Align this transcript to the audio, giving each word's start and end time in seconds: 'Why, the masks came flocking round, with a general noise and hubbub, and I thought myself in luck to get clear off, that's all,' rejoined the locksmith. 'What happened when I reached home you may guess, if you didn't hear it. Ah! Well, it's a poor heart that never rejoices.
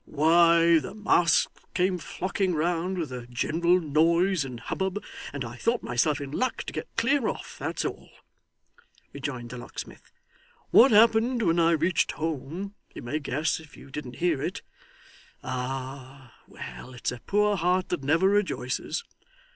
'Why, 0.03 0.79
the 0.79 0.95
masks 0.95 1.63
came 1.75 1.99
flocking 1.99 2.55
round, 2.55 2.97
with 2.97 3.11
a 3.11 3.27
general 3.27 3.79
noise 3.79 4.43
and 4.43 4.59
hubbub, 4.59 5.03
and 5.31 5.45
I 5.45 5.57
thought 5.57 5.83
myself 5.83 6.19
in 6.19 6.31
luck 6.31 6.63
to 6.63 6.73
get 6.73 6.87
clear 6.97 7.27
off, 7.27 7.59
that's 7.59 7.85
all,' 7.85 8.09
rejoined 9.13 9.51
the 9.51 9.59
locksmith. 9.59 10.11
'What 10.71 10.89
happened 10.89 11.43
when 11.43 11.59
I 11.59 11.73
reached 11.73 12.13
home 12.13 12.73
you 12.95 13.03
may 13.03 13.19
guess, 13.19 13.59
if 13.59 13.77
you 13.77 13.91
didn't 13.91 14.15
hear 14.15 14.41
it. 14.41 14.63
Ah! 15.43 16.33
Well, 16.47 16.95
it's 16.95 17.11
a 17.11 17.19
poor 17.19 17.55
heart 17.55 17.89
that 17.89 18.01
never 18.03 18.27
rejoices. 18.27 19.03